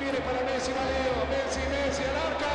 [0.00, 1.26] Viene para Messi, Valeo.
[1.28, 2.46] Messi, Messi, al arca.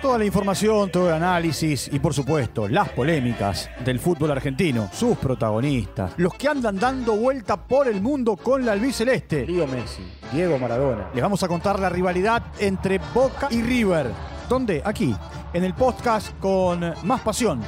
[0.00, 5.16] Toda la información, todo el análisis y por supuesto las polémicas del fútbol argentino, sus
[5.16, 9.46] protagonistas, los que andan dando vuelta por el mundo con la albiceleste.
[9.46, 11.10] Leo Messi, Diego Maradona.
[11.14, 14.10] Les vamos a contar la rivalidad entre Boca y River.
[14.48, 14.82] ¿Dónde?
[14.84, 15.14] Aquí,
[15.52, 17.60] en el podcast con más pasión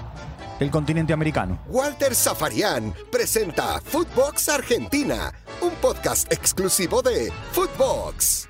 [0.65, 1.61] del continente americano.
[1.69, 8.49] Walter Zafarian presenta Footbox Argentina, un podcast exclusivo de Footbox.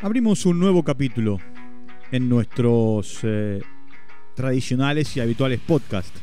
[0.00, 1.38] Abrimos un nuevo capítulo
[2.10, 3.62] en nuestros eh,
[4.34, 6.20] tradicionales y habituales podcasts.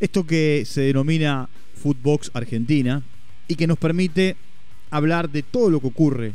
[0.00, 3.04] Esto que se denomina Footbox Argentina
[3.46, 4.36] y que nos permite
[4.90, 6.34] hablar de todo lo que ocurre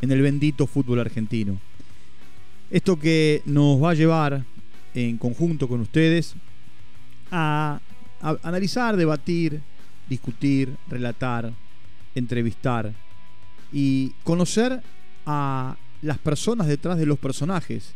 [0.00, 1.58] en el bendito fútbol argentino.
[2.72, 4.46] Esto que nos va a llevar
[4.94, 6.34] en conjunto con ustedes
[7.30, 7.82] a,
[8.42, 9.60] analizar, debatir,
[10.08, 11.52] discutir, relatar,
[12.14, 12.94] entrevistar
[13.74, 14.80] y conocer
[15.26, 17.92] a las personas detrás de los personajes,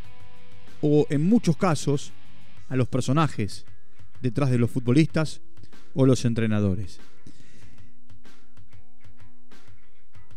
[0.82, 2.12] o en muchos casos
[2.68, 3.64] a los personajes
[4.20, 5.40] detrás de los futbolistas
[5.94, 7.00] o los entrenadores.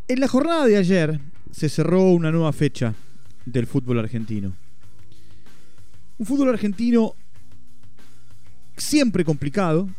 [0.08, 1.20] En la jornada de ayer
[1.52, 2.96] se cerró una nueva fecha
[3.52, 4.54] del fútbol argentino.
[6.18, 7.14] Un fútbol argentino
[8.78, 9.90] siempre complicado,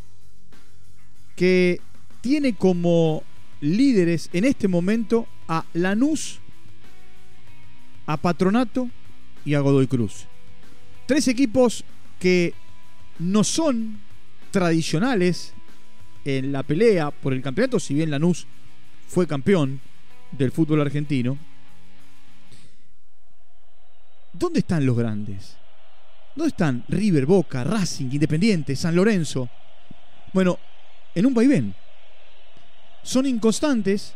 [1.36, 1.80] que
[2.20, 3.22] tiene como
[3.60, 6.40] líderes en este momento a Lanús
[8.06, 8.90] a Patronato
[9.44, 10.26] y a Godoy Cruz.
[11.06, 11.84] Tres equipos
[12.18, 12.54] que
[13.18, 14.00] no son
[14.50, 15.54] tradicionales
[16.24, 18.46] en la pelea por el campeonato, si bien Lanús
[19.06, 19.80] fue campeón
[20.32, 21.38] del fútbol argentino.
[24.40, 25.54] ¿Dónde están los grandes?
[26.34, 29.50] ¿Dónde están River, Boca, Racing, Independiente, San Lorenzo?
[30.32, 30.58] Bueno,
[31.14, 31.74] en un vaivén.
[33.02, 34.14] Son inconstantes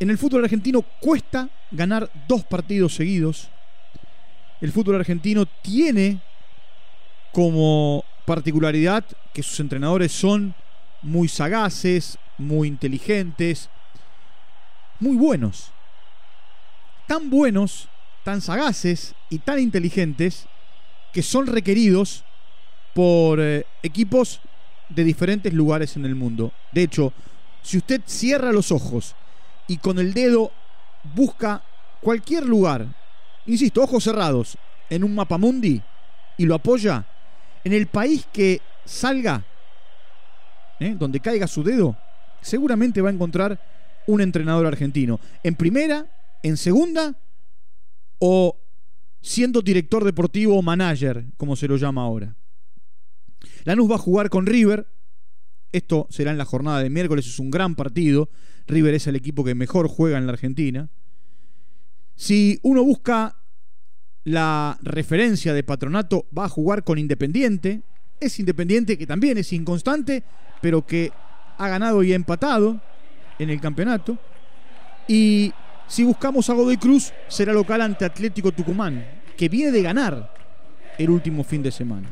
[0.00, 3.50] en el fútbol argentino cuesta ganar dos partidos seguidos.
[4.60, 6.20] El fútbol argentino tiene
[7.30, 10.56] como particularidad que sus entrenadores son
[11.02, 13.70] muy sagaces, muy inteligentes,
[14.98, 15.70] muy buenos.
[17.06, 17.88] Tan buenos,
[18.24, 20.46] tan sagaces y tan inteligentes
[21.12, 22.24] que son requeridos
[22.94, 24.40] por eh, equipos
[24.88, 26.52] de diferentes lugares en el mundo.
[26.72, 27.12] De hecho,
[27.62, 29.14] si usted cierra los ojos
[29.68, 30.50] y con el dedo
[31.14, 31.62] busca
[32.00, 32.86] cualquier lugar,
[33.46, 34.56] insisto, ojos cerrados,
[34.90, 35.80] en un mapa mundi
[36.36, 37.06] y lo apoya,
[37.62, 39.44] en el país que salga,
[40.80, 40.94] ¿eh?
[40.98, 41.96] donde caiga su dedo,
[42.40, 43.58] seguramente va a encontrar
[44.06, 45.20] un entrenador argentino.
[45.42, 46.06] En primera,
[46.42, 47.14] en segunda
[48.18, 48.60] o
[49.20, 52.36] siendo director deportivo o manager, como se lo llama ahora.
[53.64, 54.86] Lanús va a jugar con River.
[55.72, 58.28] Esto será en la jornada de miércoles, es un gran partido.
[58.66, 60.90] River es el equipo que mejor juega en la Argentina.
[62.14, 63.36] Si uno busca
[64.24, 67.82] la referencia de patronato, va a jugar con Independiente.
[68.20, 70.22] Es Independiente que también es inconstante,
[70.62, 71.12] pero que
[71.58, 72.80] ha ganado y ha empatado
[73.38, 74.18] en el campeonato.
[75.08, 75.52] Y
[75.86, 79.04] si buscamos a Godoy Cruz, será local ante Atlético Tucumán,
[79.36, 80.34] que viene de ganar
[80.98, 82.08] el último fin de semana.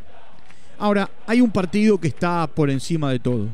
[0.78, 3.48] Ahora, hay un partido que está por encima de todo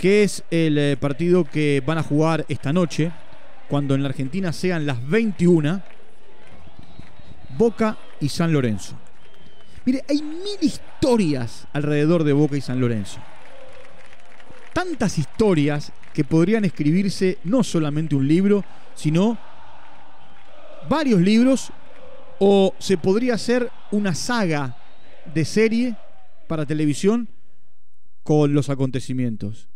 [0.00, 3.12] que es el eh, partido que van a jugar esta noche,
[3.68, 5.82] cuando en la Argentina sean las 21,
[7.58, 8.94] Boca y San Lorenzo.
[9.84, 13.20] Mire, hay mil historias alrededor de Boca y San Lorenzo.
[14.72, 18.64] Tantas historias que podrían escribirse no solamente un libro,
[18.94, 19.38] sino
[20.88, 21.72] varios libros
[22.38, 24.76] o se podría hacer una saga
[25.34, 25.96] de serie
[26.48, 27.28] para televisión
[28.22, 29.68] con los acontecimientos.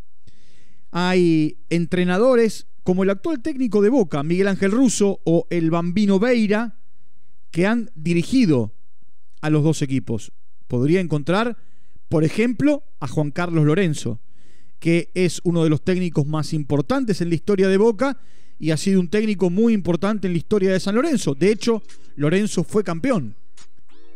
[0.91, 6.77] Hay entrenadores como el actual técnico de Boca, Miguel Ángel Russo, o el Bambino Veira,
[7.51, 8.75] que han dirigido
[9.41, 10.33] a los dos equipos.
[10.69, 11.57] Podría encontrar,
[12.09, 14.21] por ejemplo, a Juan Carlos Lorenzo,
[14.85, 18.19] que es uno de los técnicos más importantes en la historia de Boca
[18.59, 21.35] y ha sido un técnico muy importante en la historia de San Lorenzo.
[21.35, 21.83] De hecho,
[22.17, 23.35] Lorenzo fue campeón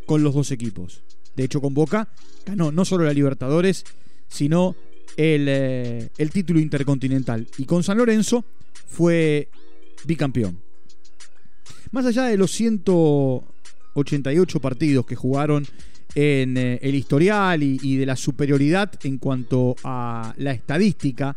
[0.05, 1.03] con los dos equipos.
[1.35, 2.11] De hecho, con Boca
[2.45, 3.87] ganó no solo la Libertadores,
[4.29, 4.77] sino
[5.17, 7.49] eh, el, título intercontinental.
[7.57, 8.45] Y con San Lorenzo
[8.87, 9.49] fue
[10.05, 10.61] bicampeón.
[11.93, 15.67] Más allá de los 188 partidos que jugaron
[16.15, 21.37] en eh, el historial y, de la superioridad en cuanto a la estadística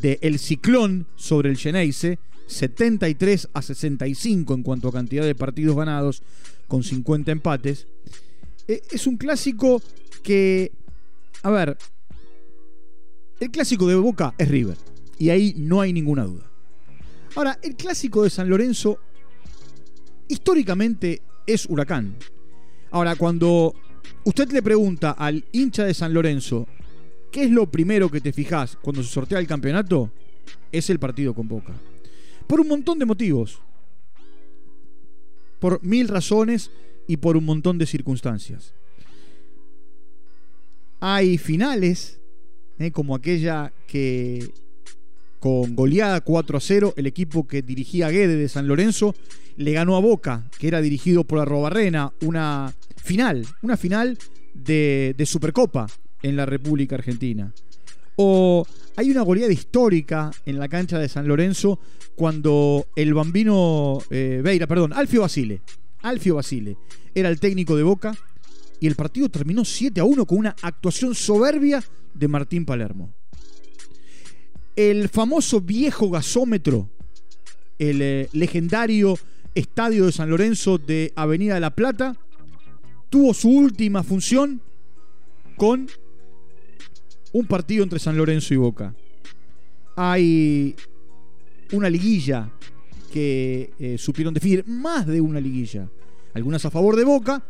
[0.00, 6.22] del ciclón sobre el Geneise, 73 a 65 en cuanto a cantidad de partidos ganados,
[6.66, 7.86] con 50 empates.
[8.66, 9.82] Eh, es un clásico
[10.22, 10.72] que,
[11.42, 11.76] a ver,
[13.40, 14.76] el clásico de Boca es River.
[15.18, 16.44] Y ahí no hay ninguna duda.
[17.34, 18.98] Ahora, el clásico de San Lorenzo
[20.28, 22.16] históricamente es Huracán.
[22.90, 23.74] Ahora, cuando
[24.24, 26.66] usted le pregunta al hincha de San Lorenzo,
[27.32, 30.10] ¿qué es lo primero que te fijas cuando se sortea el campeonato?
[30.72, 31.74] Es el partido con Boca.
[32.46, 33.60] Por un montón de motivos.
[35.60, 36.70] Por mil razones
[37.06, 38.74] y por un montón de circunstancias.
[41.00, 42.20] Hay finales,
[42.78, 44.52] eh, como aquella que
[45.40, 49.14] con goleada 4 a 0, el equipo que dirigía Guede de San Lorenzo
[49.56, 54.18] le ganó a Boca, que era dirigido por Arrobarrena, una final, una final
[54.54, 55.86] de, Supercopa
[56.22, 57.52] en la República Argentina.
[58.16, 61.78] O hay una goleada histórica en la cancha de San Lorenzo
[62.16, 65.60] cuando el bambino eh, Veira, perdón, Alfio Basile,
[66.02, 66.76] Alfio Basile,
[67.14, 68.16] era el técnico de Boca
[68.80, 71.82] y el partido terminó 7 a 1 con una actuación soberbia
[72.14, 73.12] de Martín Palermo.
[74.78, 76.88] El famoso viejo gasómetro,
[77.80, 79.18] el eh, legendario
[79.52, 82.16] estadio de San Lorenzo de Avenida de la Plata,
[83.10, 84.60] tuvo su última función
[85.56, 85.88] con
[87.32, 88.94] un partido entre San Lorenzo y Boca.
[89.96, 90.76] Hay
[91.72, 92.48] una liguilla
[93.12, 95.88] que eh, supieron definir, más de una liguilla.
[96.34, 97.42] Algunas a favor de Boca,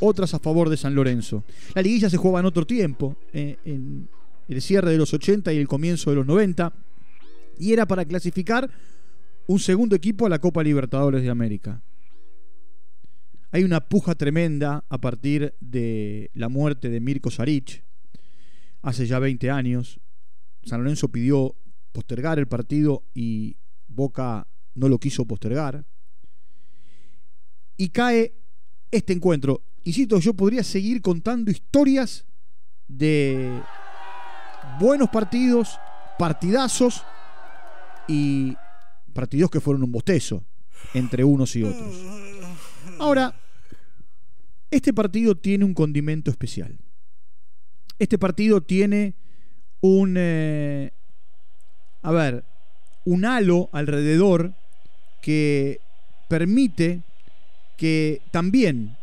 [0.00, 1.44] otras a favor de San Lorenzo.
[1.74, 4.08] La liguilla se jugaba en otro tiempo, eh, en
[4.50, 6.72] el cierre de los 80 y el comienzo de los 90,
[7.58, 8.70] y era para clasificar
[9.46, 11.82] un segundo equipo a la Copa Libertadores de América.
[13.52, 17.84] Hay una puja tremenda a partir de la muerte de Mirko Saric
[18.82, 20.00] hace ya 20 años.
[20.64, 21.56] San Lorenzo pidió
[21.92, 23.56] postergar el partido y
[23.88, 25.84] Boca no lo quiso postergar.
[27.76, 28.34] Y cae
[28.90, 29.62] este encuentro.
[29.84, 32.26] Insisto, yo podría seguir contando historias
[32.86, 33.62] de
[34.78, 35.78] buenos partidos,
[36.18, 37.02] partidazos
[38.08, 38.56] y
[39.12, 40.44] partidos que fueron un bostezo
[40.94, 41.94] entre unos y otros.
[42.98, 43.34] Ahora,
[44.70, 46.78] este partido tiene un condimento especial.
[47.98, 49.14] Este partido tiene
[49.80, 50.92] un, eh,
[52.02, 52.44] a ver,
[53.04, 54.54] un halo alrededor
[55.22, 55.80] que
[56.28, 57.02] permite
[57.76, 58.96] que también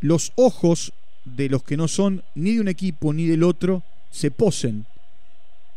[0.00, 0.92] los ojos
[1.24, 3.82] de los que no son ni de un equipo ni del otro
[4.14, 4.86] se posen,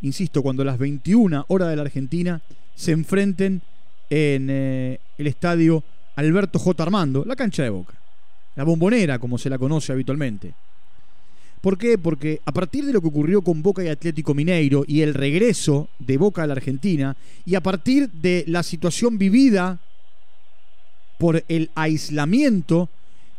[0.01, 2.39] insisto, cuando las 21 horas de la Argentina
[2.75, 3.63] se enfrenten
[4.11, 5.83] en eh, el estadio
[6.15, 6.83] Alberto J.
[6.83, 7.95] Armando, la cancha de Boca,
[8.55, 10.53] la bombonera como se la conoce habitualmente.
[11.61, 11.97] ¿Por qué?
[11.97, 15.89] Porque a partir de lo que ocurrió con Boca y Atlético Mineiro y el regreso
[15.97, 19.79] de Boca a la Argentina, y a partir de la situación vivida
[21.17, 22.89] por el aislamiento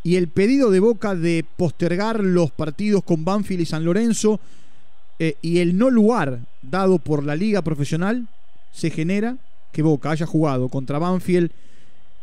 [0.03, 4.41] y el pedido de Boca de postergar los partidos con Banfield y San Lorenzo
[5.19, 8.29] eh, y el no lugar dado por la liga profesional,
[8.73, 9.39] se genera
[9.73, 11.51] que Boca haya jugado contra Banfield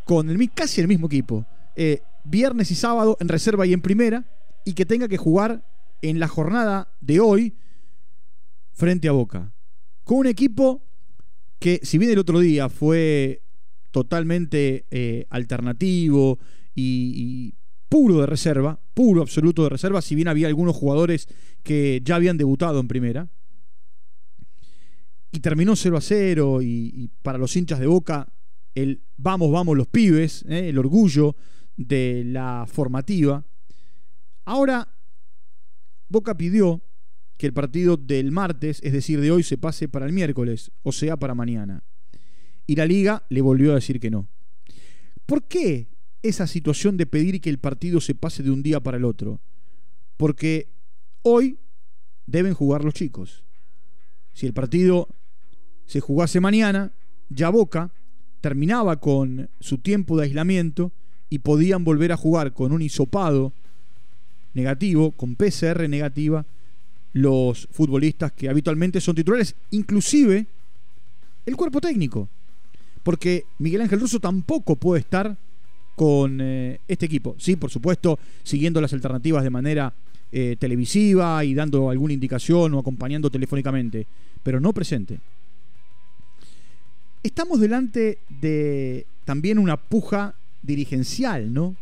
[0.04, 1.46] con casi el mismo equipo,
[1.76, 4.26] eh, viernes y sábado en reserva y en primera,
[4.64, 5.64] y que tenga que jugar
[6.02, 7.56] en la jornada de hoy
[8.72, 9.52] frente a Boca.
[10.04, 10.84] Con un equipo
[11.60, 13.42] que, si bien el otro día fue
[13.92, 16.38] totalmente eh, alternativo
[16.76, 17.54] y,
[17.96, 21.30] puro de reserva, puro absoluto de reserva, si bien había algunos jugadores
[21.64, 23.30] que ya habían debutado en primera,
[25.32, 28.28] y terminó 0 a 0 y, para los hinchas de Boca
[28.74, 31.38] el vamos, vamos los pibes, eh, el orgullo
[31.78, 33.46] de la formativa.
[34.44, 34.94] Ahora,
[36.10, 36.82] Boca pidió
[37.38, 40.92] que el partido del martes, es decir, de hoy, se pase para el miércoles, o
[40.92, 41.82] sea, para mañana.
[42.68, 44.28] Y la liga le volvió a decir que no.
[45.25, 45.95] ¿Por qué
[46.27, 49.39] esa situación de pedir que el partido se pase de un día para el otro?
[50.17, 50.70] Porque
[51.22, 51.60] hoy
[52.25, 53.44] deben jugar los chicos.
[54.34, 55.08] Si el partido
[55.86, 56.94] se jugase mañana,
[57.29, 57.91] ya Boca
[58.41, 60.91] terminaba con su tiempo de aislamiento
[61.29, 63.53] y podían volver a jugar con un hisopado
[64.53, 66.46] negativo, con PCR negativa,
[67.13, 70.48] los futbolistas que habitualmente son titulares, inclusive
[71.46, 72.29] el cuerpo técnico.
[73.03, 75.38] Porque Miguel Ángel Russo tampoco puede estar
[75.96, 77.36] con eh, este equipo.
[77.40, 79.94] Sí, por supuesto, siguiendo las alternativas de manera
[80.32, 84.06] eh, televisiva y dando alguna indicación o acompañando telefónicamente,
[84.44, 85.20] pero no presente.
[87.24, 91.75] Estamos delante de también una puja dirigencial, ¿no?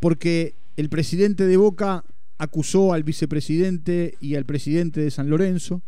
[0.00, 2.04] Porque el presidente de Boca
[2.38, 5.82] acusó al vicepresidente y al presidente de San Lorenzo.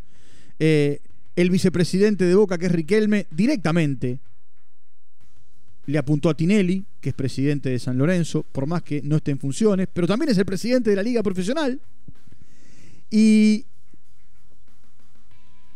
[0.58, 1.00] Eh,
[1.34, 4.18] el vicepresidente de Boca, que es Riquelme, directamente
[5.86, 9.32] le apuntó a Tinelli, que es presidente de San Lorenzo, por más que no esté
[9.32, 11.80] en funciones, pero también es el presidente de la liga profesional.
[13.10, 13.64] Y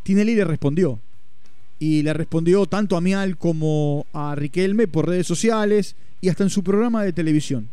[0.05, 1.01] Tinelli le respondió.
[1.79, 6.51] Y le respondió tanto a Mial como a Riquelme por redes sociales y hasta en
[6.51, 7.69] su programa de televisión.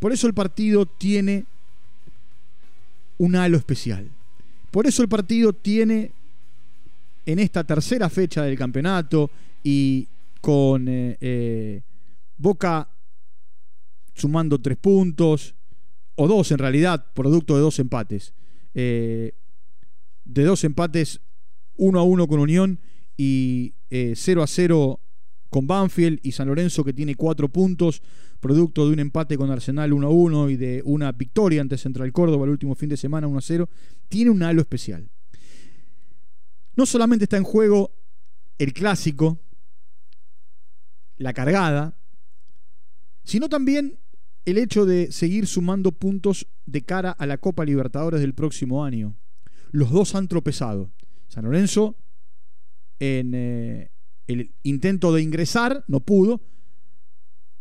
[0.00, 1.46] Por eso el partido tiene
[3.16, 4.08] un halo especial.
[4.70, 6.10] Por eso el partido tiene
[7.24, 9.30] en esta tercera fecha del campeonato
[9.62, 10.06] y
[10.44, 11.82] con eh, eh,
[12.36, 12.90] Boca
[14.14, 15.54] sumando tres puntos,
[16.16, 18.34] o dos en realidad, producto de dos empates.
[18.74, 19.32] Eh,
[20.26, 21.22] de dos empates,
[21.76, 22.78] uno a uno con Unión
[23.16, 25.00] y 0 a 0
[25.48, 28.02] con Banfield y San Lorenzo que tiene cuatro puntos,
[28.40, 32.12] producto de un empate con Arsenal 1 a 1 y de una victoria ante Central
[32.12, 33.68] Córdoba el último fin de semana 1 a 0,
[34.10, 35.08] tiene un halo especial.
[36.76, 37.92] No solamente está en juego
[38.58, 39.43] el clásico,
[41.16, 41.96] la cargada,
[43.22, 43.98] sino también
[44.44, 49.16] el hecho de seguir sumando puntos de cara a la Copa Libertadores del próximo año.
[49.70, 50.92] Los dos han tropezado.
[51.28, 51.96] San Lorenzo
[52.98, 53.90] en eh,
[54.26, 56.42] el intento de ingresar no pudo,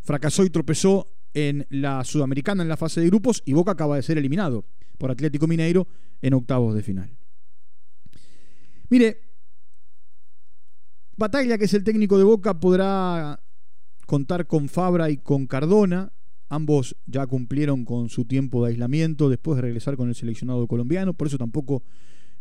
[0.02, 4.04] fracasó y tropezó en la Sudamericana en la fase de grupos y Boca acaba de
[4.04, 4.66] ser eliminado
[4.98, 5.88] por Atlético Mineiro
[6.22, 7.18] en octavos de final.
[8.90, 9.22] Mire,
[11.16, 13.43] Bataglia, que es el técnico de Boca, podrá
[14.06, 16.12] contar con Fabra y con Cardona.
[16.50, 21.14] Ambos ya cumplieron con su tiempo de aislamiento después de regresar con el seleccionado colombiano,
[21.14, 21.84] por eso tampoco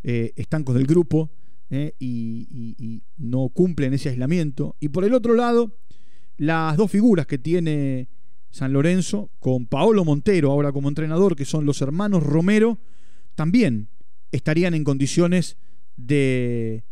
[0.03, 1.31] eh, están con el grupo
[1.69, 4.75] eh, y, y, no cumplen ese aislamiento.
[4.79, 5.75] Y por el otro lado,
[6.37, 8.09] las dos figuras que tiene
[8.51, 12.77] San Lorenzo, con Paolo Montero ahora como entrenador, que son los hermanos Romero,
[13.33, 13.89] también
[14.31, 15.57] estarían en condiciones
[15.95, 16.83] de,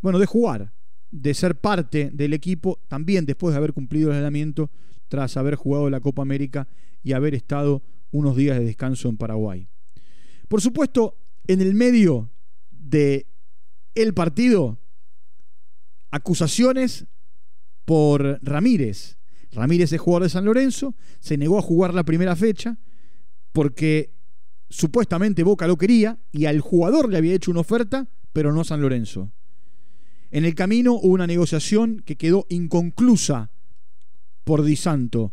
[0.00, 0.72] bueno, de jugar
[1.10, 4.70] de ser parte del equipo, también después de haber cumplido el aislamiento,
[5.08, 6.68] tras haber jugado la Copa América
[7.02, 9.68] y haber estado unos días de descanso en Paraguay.
[10.48, 12.30] Por supuesto, en el medio
[12.70, 13.26] de
[13.94, 14.78] el partido,
[16.10, 17.06] acusaciones
[17.84, 19.18] por Ramírez.
[19.50, 22.78] Ramírez es jugador de San Lorenzo, se negó a jugar la primera fecha
[23.52, 24.14] porque
[24.68, 28.80] supuestamente Boca lo quería y al jugador le había hecho una oferta, pero no San
[28.80, 29.32] Lorenzo.
[30.30, 33.50] En el camino hubo una negociación que quedó inconclusa
[34.44, 35.32] por Di Santo.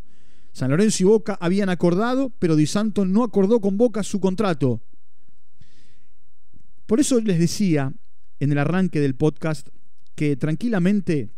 [0.53, 4.81] San Lorenzo y Boca habían acordado, pero Di Santo no acordó con Boca su contrato.
[6.85, 7.93] Por eso les decía
[8.39, 9.67] en el arranque del podcast
[10.15, 11.29] que tranquilamente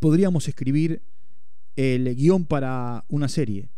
[0.00, 1.02] podríamos escribir
[1.76, 3.68] el guion para una serie.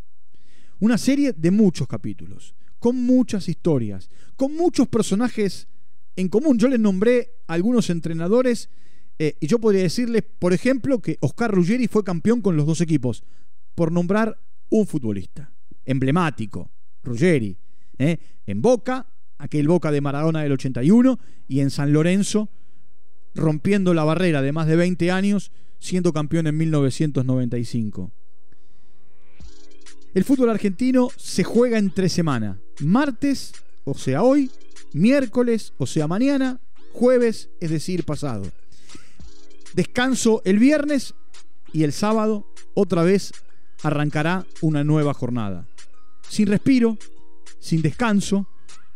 [0.81, 5.69] Una serie de muchos capítulos, con muchas historias, con muchos personajes
[6.17, 6.59] en común.
[6.59, 8.71] Yo les nombré algunos entrenadores
[9.19, 12.81] eh, y yo podría decirles, por ejemplo, que Oscar Ruggeri fue campeón con los dos
[12.81, 13.25] equipos,
[13.75, 14.39] por nombrar
[14.71, 15.53] un futbolista
[15.85, 16.71] emblemático,
[17.03, 17.57] Ruggeri.
[17.99, 18.19] ¿eh?
[18.47, 19.07] En Boca,
[19.39, 22.49] aquel Boca de Maradona del 81, y en San Lorenzo,
[23.35, 28.13] rompiendo la barrera de más de 20 años, siendo campeón en 1995.
[30.15, 32.59] El fútbol argentino se juega en tres semanas.
[32.81, 33.53] Martes,
[33.85, 34.51] o sea hoy,
[34.93, 36.61] miércoles, o sea mañana,
[36.93, 38.45] jueves, es decir, pasado.
[39.75, 41.15] Descanso el viernes
[41.73, 43.33] y el sábado otra vez
[43.83, 45.67] arrancará una nueva jornada.
[46.29, 46.99] Sin respiro,
[47.59, 48.47] sin descanso,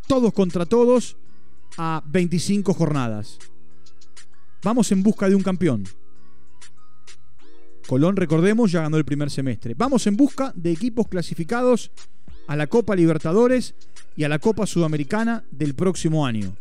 [0.06, 1.16] todos contra todos
[1.76, 3.38] a 25 jornadas.
[4.62, 5.85] Vamos en busca de un campeón.
[7.87, 9.75] Colón, recordemos, ya ganó el primer semestre.
[9.75, 11.92] Vamos en busca de equipos clasificados
[12.49, 13.75] a la Copa Libertadores
[14.16, 16.56] y a la Copa Sudamericana del próximo año.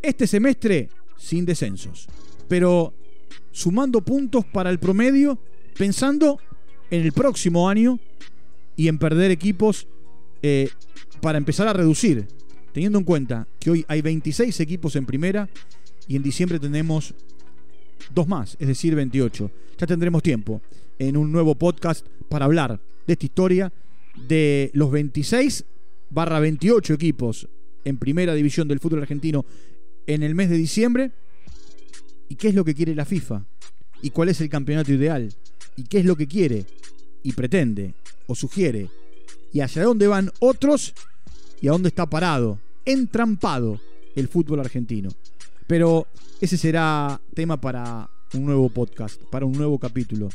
[0.00, 0.88] Este semestre
[1.18, 2.08] sin descensos.
[2.48, 2.94] Pero
[3.50, 5.38] sumando puntos para el promedio,
[5.76, 6.38] pensando
[6.90, 7.98] en el próximo año
[8.76, 9.86] y en perder equipos
[10.42, 10.68] eh,
[11.20, 12.26] para empezar a reducir,
[12.72, 15.48] teniendo en cuenta que hoy hay 26 equipos en primera
[16.08, 17.14] y en diciembre tenemos
[18.12, 19.50] dos más, es decir, 28.
[19.78, 20.60] Ya tendremos tiempo
[20.98, 23.72] en un nuevo podcast para hablar de esta historia
[24.28, 25.64] de los 26
[26.10, 27.48] barra 28 equipos
[27.84, 29.44] en primera división del fútbol argentino
[30.06, 31.12] en el mes de diciembre
[32.32, 33.44] ¿Y qué es lo que quiere la FIFA?
[34.00, 35.34] ¿Y cuál es el campeonato ideal?
[35.76, 36.64] ¿Y qué es lo que quiere?
[37.22, 37.92] Y pretende
[38.26, 38.88] o sugiere.
[39.52, 40.94] ¿Y hacia dónde van otros?
[41.60, 42.58] ¿Y a dónde está parado?
[42.86, 43.78] Entrampado
[44.16, 45.10] el fútbol argentino.
[45.66, 46.06] Pero
[46.40, 50.30] ese será tema para un nuevo podcast, para un nuevo capítulo.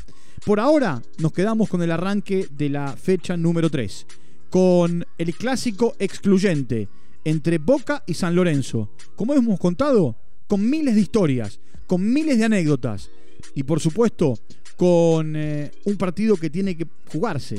[0.46, 4.06] Por ahora nos quedamos con el arranque de la fecha número 3,
[4.50, 6.88] con el clásico excluyente
[7.24, 8.88] entre Boca y San Lorenzo.
[9.16, 10.14] Como hemos contado,
[10.46, 13.10] con miles de historias, con miles de anécdotas
[13.54, 14.38] y por supuesto
[14.76, 17.58] con eh, un partido que tiene que jugarse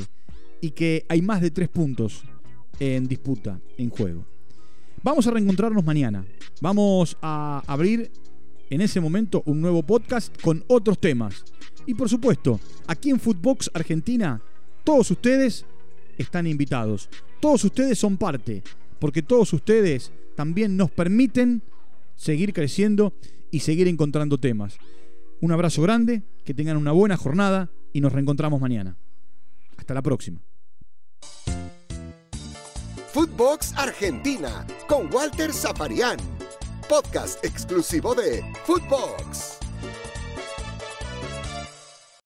[0.62, 2.22] y que hay más de tres puntos
[2.78, 4.24] en disputa, en juego.
[5.02, 6.24] Vamos a reencontrarnos mañana.
[6.60, 8.10] Vamos a abrir
[8.70, 11.44] en ese momento un nuevo podcast con otros temas.
[11.86, 14.40] Y por supuesto, aquí en Footbox Argentina,
[14.84, 15.66] todos ustedes
[16.18, 17.08] están invitados.
[17.40, 18.62] Todos ustedes son parte,
[18.98, 21.62] porque todos ustedes también nos permiten
[22.16, 23.12] seguir creciendo
[23.50, 24.78] y seguir encontrando temas.
[25.40, 28.96] Un abrazo grande, que tengan una buena jornada y nos reencontramos mañana.
[29.76, 30.40] Hasta la próxima.
[33.12, 36.18] Footbox Argentina con Walter Zaparián.
[36.88, 39.69] Podcast exclusivo de Footbox.